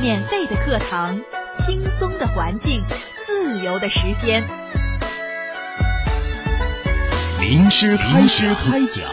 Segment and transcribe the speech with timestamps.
[0.00, 1.20] 免费的课堂，
[1.54, 2.80] 轻松的环境，
[3.24, 4.44] 自由的时间。
[7.40, 9.04] 名师开师开讲。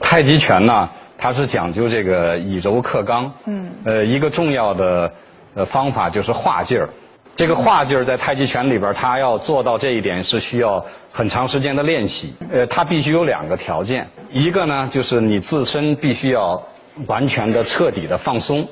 [0.00, 0.88] 太极拳呢，
[1.18, 3.30] 它是讲究这个以柔克刚。
[3.44, 3.70] 嗯。
[3.84, 5.12] 呃，一个重要的
[5.54, 6.88] 呃方法就是化劲儿。
[7.36, 12.34] 这个化劲儿在太极拳里边，它要做到这一点是需要很长时间的练习。
[12.50, 16.62] 呃，它必须有两个条件，一个呢就是你自身必须要
[17.06, 18.66] 完全的、彻底的放松。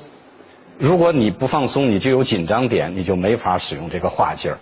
[0.77, 4.57] 如果你不放松，你就有紧张点，你就没法使用这个化劲儿。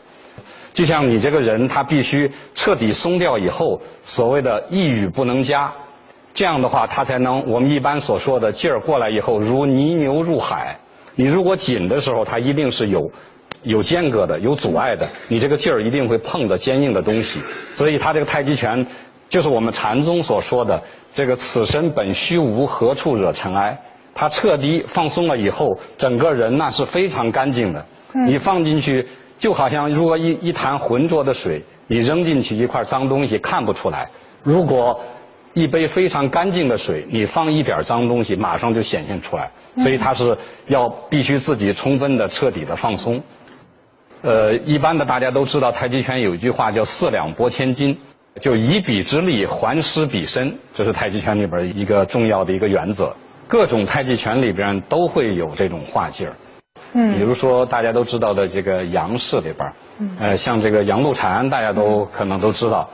[0.74, 5.72] 就像你这个人，他必须彻底松掉以后，所谓的一语不能加，
[6.34, 10.78] 这样的话他才能我们一般所说的劲儿过来以后如泥牛入海。
[11.16, 13.12] 你如果紧的时候，它一定是有。
[13.64, 17.40] 有间隔的，有阻碍的，你这个劲儿一定会碰到坚硬的东西。
[17.76, 18.88] 所以，他这个太极拳，
[19.30, 20.82] 就是我们禅宗所说的
[21.14, 23.78] 这个“此身本虚无，何处惹尘埃”。
[24.14, 27.86] 他彻底放松了以后，整个人那是非常干净的。
[28.28, 29.08] 你放进去，
[29.40, 34.06] 就好像如果一一潭浑浊的水，你扔进去一块脏东西看不出来；
[34.44, 35.00] 如果
[35.54, 39.50] 一杯非常干净的水，你放一点脏东西，马上就显现出来。
[39.78, 43.22] 所以，他是要必须自己充分的、彻底的放松。
[44.22, 47.98] 呃，一般的大家都知道，太极拳有一句话叫“四两拨千斤”，
[48.40, 53.14] 就以彼之力还施彼身，这是太极拳里边一个重要的一个原则。
[53.48, 56.34] 各种太极拳里边都会有这种化劲儿，
[56.94, 62.90] 嗯，比如说大家都知道的这个杨氏里边，嗯，呃，像这个杨露禅，大家都可能都知道，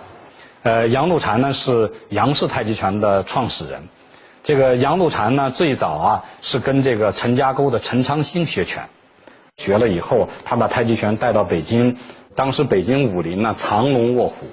[0.63, 3.83] 呃，杨露禅呢是杨氏太极拳的创始人，
[4.43, 8.83] 这个杨露禅呢最早啊是跟这个陈家沟的陈昌兴学拳。
[9.57, 11.95] 学了以后，他把太极拳带到北京。
[12.35, 14.45] 当时北京武林呢藏龙卧虎，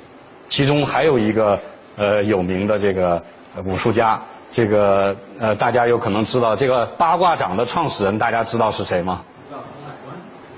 [0.49, 1.59] 其中还有一个
[1.97, 3.23] 呃有名的这个
[3.65, 4.21] 武术家，
[4.53, 9.23] 这个呃大家有可能知道，这个八卦掌的创始人，大家知道是谁吗？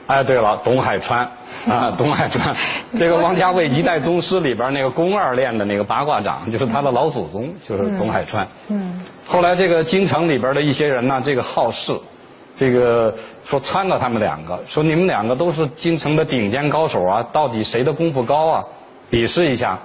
[0.07, 1.29] 哎，对了，董海川
[1.69, 2.55] 啊， 董海川，
[2.99, 8.47] 这个王家卫一代宗师里边那个宫二练的那个八卦掌， 就是他的老祖宗，就是董海川。
[8.69, 9.03] 嗯。
[9.27, 11.99] 后来这个京城里边的一些人呢，这个好事。
[12.59, 13.13] 这个
[13.45, 18.65] 说撺掇他们两个，说你们两个都是京城的顶尖高手啊，到底谁的功夫高啊？
[19.11, 19.79] 比试一下，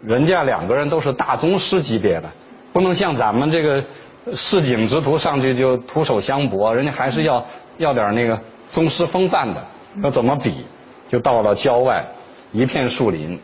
[0.00, 2.30] 人家两个人都是大宗师级别的，
[2.72, 3.84] 不能像咱们这个
[4.32, 7.44] 市井之徒上去就徒手相搏，人家还是要
[7.78, 8.38] 要点那个
[8.70, 9.64] 宗师风范的。
[9.94, 10.64] 那怎么比？
[11.08, 12.04] 就到了郊外
[12.52, 13.38] 一片树林，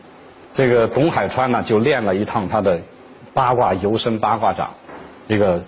[0.55, 2.79] 这个董海川呢就练了一趟他的
[3.33, 4.69] 八卦游身八卦掌，
[5.27, 5.61] 这个。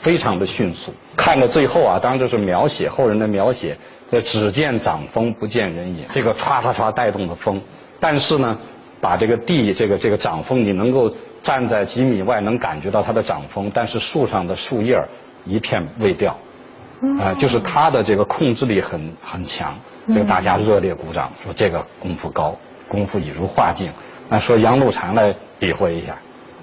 [0.00, 3.76] 非常的迅速，看到最后啊，当然这是描写后人的描写，
[4.08, 7.60] 这只见掌风不见人影，这个唰唰唰带动的风，
[7.98, 8.56] 但是呢，
[9.00, 15.00] 把这个地这个这个掌风，你能够站在几米外能感觉到它的掌风，但是树上的树叶
[15.44, 16.36] 一片未掉，
[17.20, 19.74] 啊，就是他的这个控制力很很强，
[20.08, 22.56] 这个大家热烈鼓掌，说这个功夫高，
[22.88, 23.90] 功夫已如画境。
[24.28, 26.16] 那说杨露禅来比划一下，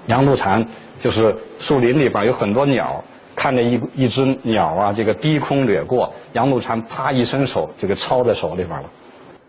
[0.06, 0.66] 杨露禅
[1.00, 3.02] 就是树林里边有很多鸟。
[3.34, 8.88] 看着一一只鸟啊，这个低空掠过，杨露禅啪一伸手这个抄在手里边了，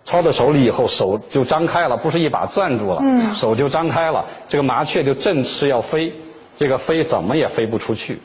[0.08, 3.04] 抄到手里以后手就张开了，不是一把攥住了，
[3.36, 6.14] 手就张开了，这个麻雀就振翅要飞，
[6.58, 8.18] 这个飞怎么也飞不出去，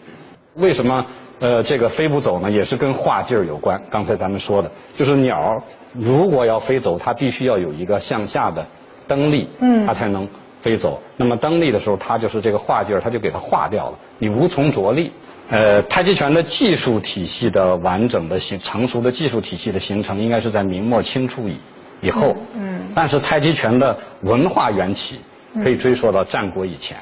[0.55, 1.05] 为什么
[1.41, 2.49] 呃这个飞不走呢？
[2.49, 3.83] 也是跟画劲儿有关。
[3.91, 5.61] 刚才咱们说的，就是鸟
[5.93, 8.65] 如果要飞走，它必须要有一个向下的
[9.09, 9.49] 蹬力，
[9.85, 10.29] 它才能
[10.63, 11.03] 飞走。
[11.17, 15.13] 那么蹬力的时候，它就是这个画劲儿，它就给它化掉了，你无从着力。
[15.51, 21.59] 呃，太极拳的技术体系的完整的形成熟的技术体系的形成，应该是在明末清初以
[22.01, 22.35] 以后。
[22.55, 22.81] 嗯。
[22.95, 25.19] 但是太极拳的文化缘起
[25.63, 26.97] 可以追溯到战国以前，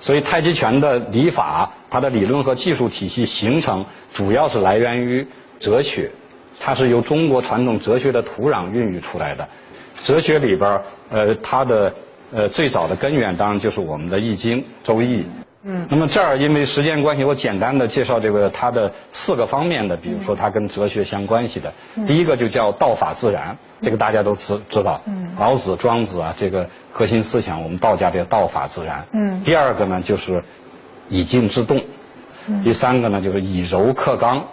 [0.00, 5.24] 所以太极拳的理法，它的理论和技术体系形成，主要是来源于
[5.60, 6.10] 哲学，
[6.58, 9.46] 它是由中国传统哲学的土壤孕育出来的。
[10.02, 10.80] 哲学里边，
[11.10, 11.92] 呃，它的
[12.32, 15.22] 呃最早的根源当然就是我们的《易经》《周易》。
[15.64, 21.72] 嗯，那么这儿因为时间关系，我简单的介绍这个它的四个方面的，比如说它跟哲学相关系的。
[22.04, 25.00] 第一个就叫道法自然，这个大家都知知道。
[25.06, 25.28] 嗯。
[25.38, 29.06] 老子、庄子啊，这个核心思想，我们道家的道法自然。
[29.12, 29.40] 嗯。
[29.44, 30.42] 第二个呢，就是
[31.08, 31.80] 以静制动。
[32.48, 32.64] 嗯。
[32.64, 34.44] 第三个呢，就是以柔克刚，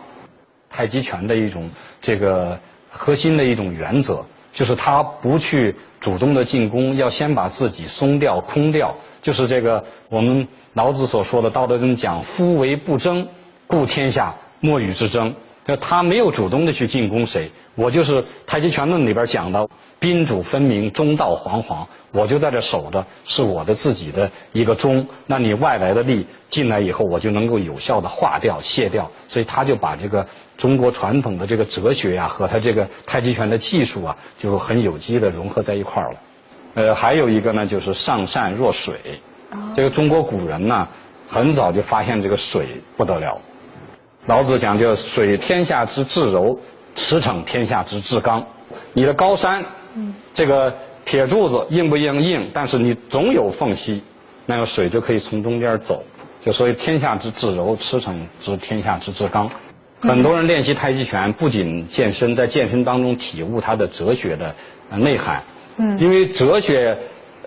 [0.69, 2.59] 太极拳的一种这个
[2.91, 4.23] 核心的一种原则。
[4.53, 8.95] 就是他不去主动的进攻，要先把自己松掉、空掉。
[9.21, 13.27] 就是这个我们老子所说的《道德经》讲：“夫为不争，
[13.67, 19.69] 故天下莫与之争。”就他没有主动的去进攻谁，我就是太极拳论里边讲的
[19.99, 25.05] 宾主分明，中道惶惶，我就在这守着，是我的自己的一个中。
[25.27, 29.11] 那你外来的力进来以后，我就能够有效的化掉、卸掉。
[29.27, 30.25] 所以他就把这个
[30.57, 36.17] 中国传统的这个哲学呀，和他这个太极拳的技术啊，就很有机的融合在一块儿了。
[36.73, 38.95] 呃，还有一个呢，就是上善若水。
[39.75, 40.87] 这个中国古人呢，
[41.27, 43.39] 很早就发现这个水不得了。
[44.29, 46.59] 老子讲叫水天下之至柔，
[46.95, 48.45] 驰骋天下之至刚。
[48.93, 49.65] 你的高山，
[49.95, 50.71] 嗯这个
[51.03, 52.21] 铁柱子硬不硬？
[52.21, 54.03] 硬，但是你总有缝隙，
[54.45, 56.03] 那个水就可以从中间走。
[56.45, 59.49] 就所以天下之至柔，驰骋之天下之至刚。
[59.99, 64.53] 很多人练习太极拳，不仅健身，在健身当中体悟它的哲学的
[64.91, 65.41] 内涵。
[65.77, 66.95] 嗯，因为哲学，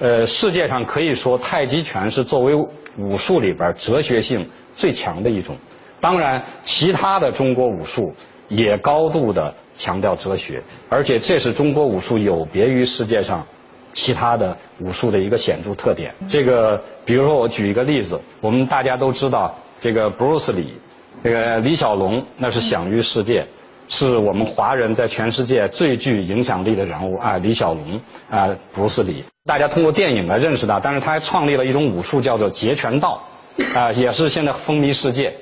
[0.00, 2.56] 呃，世界上可以说太极拳是作为
[2.99, 5.56] 武术里边哲学性最强的一种。
[6.02, 8.12] 当然，其他的中国武术
[8.49, 13.46] 也高度的强调哲学，而且这是中国武术有别于世界上
[13.93, 16.12] 其他的武术的一个显著特点。
[16.28, 20.75] 这个，比如说我举一个例子，我们大家都知道这个布鲁斯李，
[21.22, 23.46] 这个李小龙那是享誉世界，
[23.88, 33.22] 是我们华人在全世界最具影响力的人物啊，李小龙啊，布鲁斯李，大家通过电影来认识他，但是他还创立了一种武术叫做截拳道，
[33.72, 35.32] 啊，也是现在风靡世界。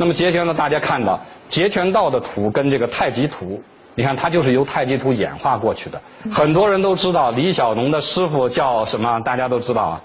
[0.00, 0.54] 那么截拳呢？
[0.54, 3.60] 大家看到截拳道的图跟这个太极图，
[3.96, 6.00] 你看它就是由太极图演化过去的。
[6.32, 9.18] 很多人都知道李小龙的师傅叫什么？
[9.20, 10.02] 大家都知道啊，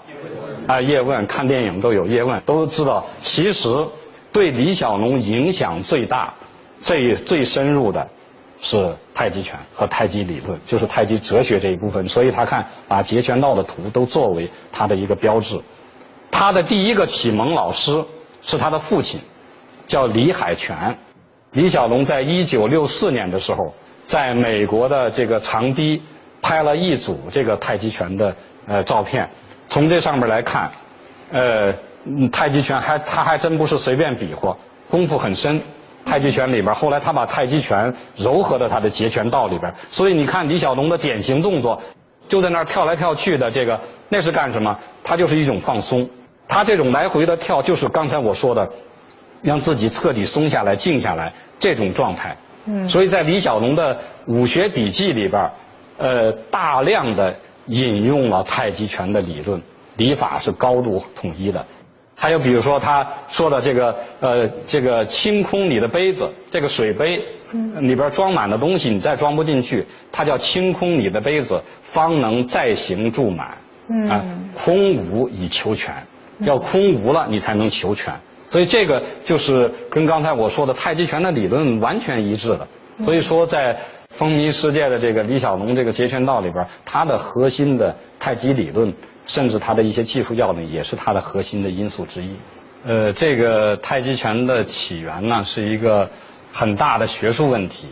[0.66, 3.06] 啊叶问，看电影都有叶问，都知道。
[3.22, 3.68] 其实
[4.32, 6.34] 对李小龙影响最大、
[6.80, 8.04] 最最深入的
[8.60, 12.08] 是太极拳和太极理论，就是太极哲学这一部分。
[12.08, 15.60] 所以他看把截拳道的图都作为他的一个标志。
[16.32, 18.04] 他的第一个启蒙老师
[18.42, 19.20] 是他的父亲。
[19.86, 20.96] 叫李海泉，
[21.52, 23.72] 李小龙在一九六四年的时候，
[24.04, 26.02] 在美国的这个长堤
[26.42, 28.34] 拍了一组这个太极拳的
[28.66, 29.28] 呃照片。
[29.68, 30.70] 从这上面来看，
[31.30, 31.72] 呃，
[32.30, 34.56] 太极拳还他还真不是随便比划，
[34.90, 35.60] 功夫很深。
[36.06, 39.72] 太极拳里边，后来他把太极拳糅合到他的截拳道里边。
[39.88, 41.80] 所以你看李小龙的典型动作，
[42.28, 44.78] 就在那儿跳来跳去的，这个那是干什么？
[45.02, 46.06] 他就是一种放松。
[46.46, 48.68] 他这种来回的跳，就是刚才我说的。
[49.44, 52.34] 让自己彻底松下来、静下来，这种状态。
[52.64, 52.88] 嗯。
[52.88, 53.96] 所以在李小龙的
[54.26, 55.50] 武学笔记里边，
[55.98, 57.32] 呃，大量的
[57.66, 59.60] 引用了太极拳的理论，
[59.98, 61.64] 理法是高度统一的。
[62.16, 67.22] 还有比如说他说的这个，呃，这个清空你的杯子，这个水杯
[67.80, 71.60] 里边装满的东西，你再装不进去，它叫清空你的杯子，
[71.92, 73.58] 方能再行注满。
[73.88, 74.08] 嗯。
[74.08, 74.24] 啊，
[74.54, 75.92] 空无以求全，
[76.38, 78.14] 要空无了，你才能求全。
[78.54, 82.68] 所以这个就是跟刚才我说的太极拳的理论完全一致的。
[83.04, 83.76] 所以说，在
[84.10, 88.94] 风靡世界的这个李小龙这个截拳道里边，它的核心的太极理论，
[89.26, 92.36] 甚至它的一些技术要领，也是它的核心的因素之一。
[92.84, 96.08] 呃，这个太极拳的起源呢，是一个
[96.52, 97.88] 很大的学术问题，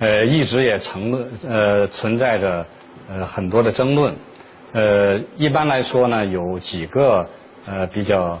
[0.00, 2.66] 呃，一直也成呃存在着
[3.08, 4.12] 呃很多的争论。
[4.72, 7.24] 呃，一般来说呢，有几个
[7.66, 8.36] 呃比较。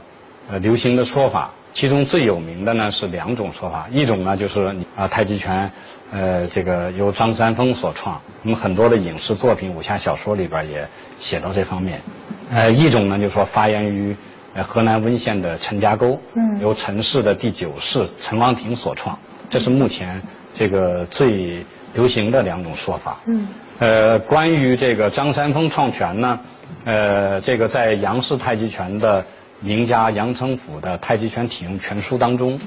[0.50, 5.70] 呃，流行的说法，其中最有名的呢是两种说法，一种呢就是啊太极拳，
[6.10, 10.86] 呃这个由张三丰所创，我们很多的影视作品、武侠小说里边也
[11.20, 12.00] 写到这方面。
[12.50, 14.14] 呃，一种呢就是说发源于
[14.64, 16.20] 河南温县的陈家沟，
[16.60, 19.16] 由陈氏的第九世陈王庭所创，
[19.48, 20.20] 这是目前
[20.54, 23.18] 这个最流行的两种说法。
[23.26, 23.48] 嗯。
[23.78, 26.38] 呃，关于这个张三丰创拳呢，
[26.84, 29.24] 呃，这个在杨氏太极拳的。
[29.62, 32.58] 名家杨成甫的《太极拳体用全书》当中，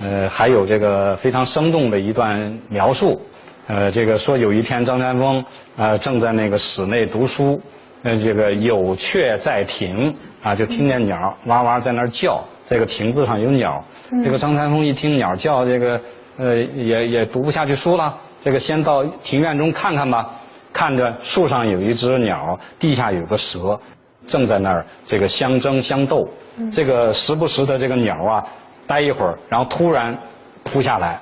[0.00, 3.20] 呃，还有这个非常生动的一段描述，
[3.66, 5.44] 呃，这个说有一天张三丰
[5.76, 7.60] 呃正在那个室内读书，
[8.04, 13.84] 呃，这个有雀在庭啊，就听见鸟哇哇在那儿叫，这个亭子上有鸟，
[14.22, 16.00] 这个张三丰一听鸟叫，这个
[16.36, 20.30] 呃也也读不下去书了，这个先到庭院中看看吧，
[20.72, 23.80] 看着树上有一只鸟，地下有个蛇。
[24.26, 26.28] 正在那儿这个相争相斗，
[26.72, 28.44] 这个时不时的这个鸟啊，
[28.86, 30.18] 待一会儿，然后突然
[30.64, 31.20] 扑下来，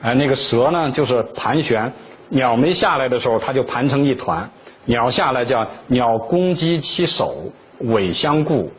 [0.00, 1.92] 哎，那个蛇呢就是盘旋，
[2.30, 4.48] 鸟没下来的时候，它就盘成一团，
[4.86, 7.34] 鸟下来叫鸟攻击其首
[7.80, 8.70] 尾相顾，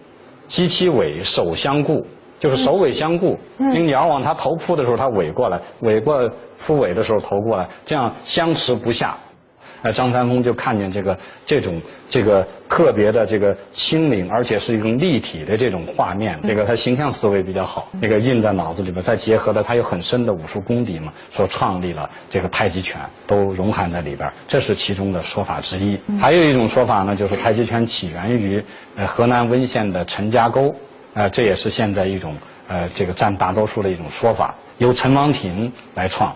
[0.48, 2.06] 击其尾首相顾，
[2.40, 6.30] 就是首尾相顾，因为鸟往它头扑的时候，它尾过来，尾过
[6.66, 9.18] 扑尾的时候头过来，这样相持不下。
[9.82, 25.98] 呃，张三丰就看见这个这种这个特别的这个轻灵，而且是一种立体的这种画面，这个他形象思维比较好，那个印在脑子里边，再结合了他有很深的武术功底嘛，所创立了这个太极拳，都融含在里边，这是其中的说法之一。
[26.20, 28.64] 还有一种说法呢，就是太极拳起源于
[28.96, 30.76] 呃河南温县的陈家沟，
[31.14, 32.36] 呃，这也是现在一种
[32.68, 36.36] 呃这个占大多数的一种说法，由陈王庭来创。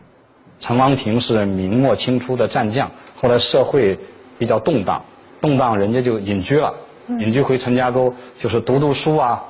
[0.63, 2.89] 陈王庭是明末清初的战将，
[3.19, 3.99] 后来社会
[4.39, 5.03] 比较动荡，
[5.41, 6.73] 动荡人家就隐居了，
[7.19, 9.43] 隐居回陈家沟，就是读读书啊，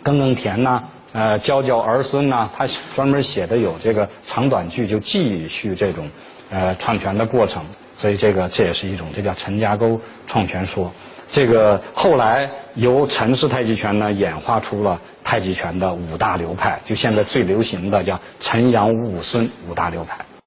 [0.00, 0.80] 耕耕田呐，
[1.12, 2.48] 呃，教教儿孙呐。
[2.56, 6.08] 他专门写的有这个长短句，就记叙这种
[6.50, 7.64] 呃创拳的过程。
[7.96, 10.88] 所以这个这也是一种，这叫陈家沟创拳说。
[11.32, 20.16] 这个后来由陈氏太极拳呢演化出了太极拳的五大流派，就现在最流行的叫陈杨吴武孙五大流派。